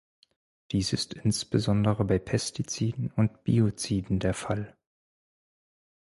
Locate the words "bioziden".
3.43-4.17